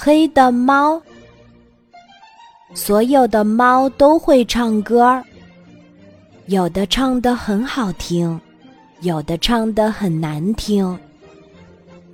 [0.00, 1.02] 黑的猫。
[2.72, 5.20] 所有的猫都会唱歌，
[6.46, 8.40] 有的唱得很好听，
[9.00, 10.96] 有的唱得很难听。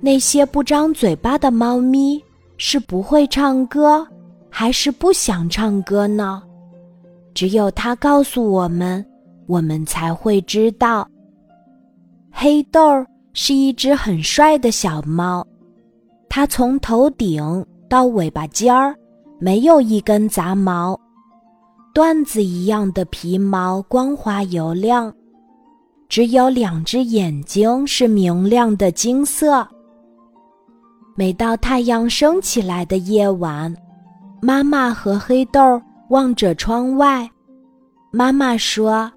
[0.01, 2.19] 那些不张嘴巴的猫咪
[2.57, 4.05] 是不会唱歌，
[4.49, 6.41] 还是不想唱歌呢？
[7.35, 9.05] 只有它告诉我们，
[9.45, 11.07] 我们才会知道。
[12.31, 15.45] 黑豆儿是一只很帅的小猫，
[16.27, 18.95] 它从头顶到尾巴尖儿
[19.39, 20.99] 没有一根杂毛，
[21.93, 25.13] 缎子一样的皮毛光滑油亮，
[26.09, 29.67] 只有两只眼睛是明亮的金色。
[31.15, 33.73] 每到太阳升起来的夜晚，
[34.41, 37.29] 妈妈和黑豆望着窗外。
[38.11, 39.11] 妈妈说：“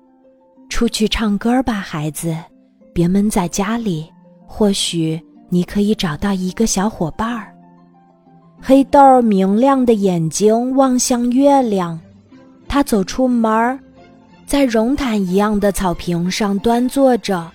[0.69, 2.37] 出去唱歌吧，孩子，
[2.93, 4.09] 别闷在家里。
[4.46, 7.38] 或许你可以找到一个小伙伴。”
[8.61, 11.99] 黑豆明亮的眼睛望向月亮，
[12.69, 13.79] 他走出门儿，
[14.46, 17.51] 在绒毯一样的草坪上端坐着，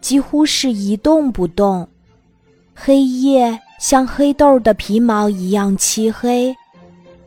[0.00, 1.88] 几乎是一动不动。
[2.74, 3.58] 黑夜。
[3.78, 6.56] 像黑豆的皮毛一样漆黑，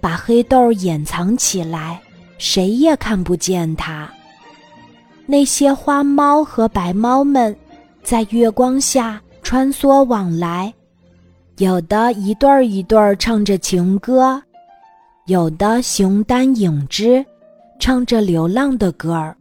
[0.01, 2.01] 把黑豆掩藏起来，
[2.39, 4.09] 谁也看不见它。
[5.27, 7.55] 那些花猫和白猫们
[8.01, 10.73] 在月光下穿梭往来，
[11.59, 14.41] 有的一对儿一对儿唱着情歌，
[15.25, 17.23] 有的形单影只，
[17.79, 19.35] 唱着流浪的歌儿。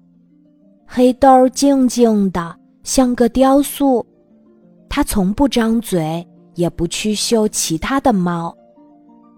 [0.85, 4.05] 黑豆静静的像个雕塑，
[4.89, 6.27] 它从不张嘴。
[6.55, 8.53] 也不去嗅其他的猫，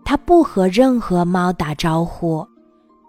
[0.07, 2.43] 它不和任何猫打招呼，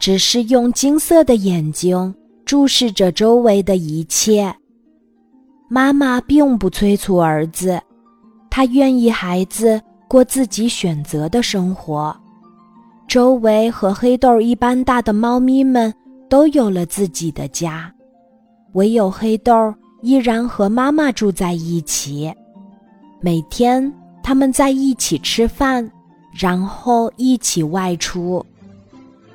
[0.02, 4.54] 只是用金色的眼睛注视着周围的一切。
[5.70, 7.82] 妈妈并不催促儿子，
[8.52, 12.16] 他愿意孩子过自己选择的生活。
[13.08, 15.92] 周围和黑豆一般大的猫咪们
[16.30, 17.92] 都有了自己的家，
[18.74, 22.32] 唯有黑豆依然和妈妈住在一起，
[23.20, 23.92] 每天。
[24.24, 25.92] 他们在一起吃饭，
[26.32, 28.46] 然后一起外出。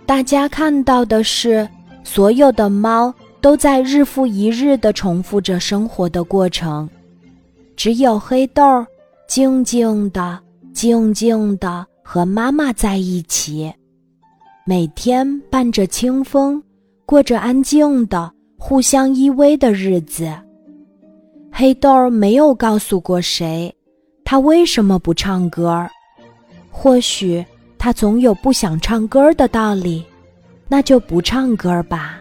[0.07, 1.69] 大家看到的是，
[2.05, 6.89] 所有的猫都在日复一日地重复着生活的过程，
[7.75, 8.87] 只有黑豆儿
[9.29, 10.39] 静静的、
[10.73, 13.73] 静静的和妈妈在一起，
[14.65, 16.63] 每天伴着清风，
[17.05, 20.33] 过着安静的、互相依偎的日子。
[21.51, 23.75] 黑豆儿没有告诉过谁。
[24.25, 25.89] 他为什么不唱歌？
[26.71, 27.45] 或许
[27.79, 30.05] 他总有不想唱歌的道理，
[30.69, 32.21] 那就不唱歌吧。